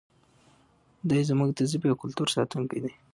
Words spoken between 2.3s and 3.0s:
ساتونکی دی.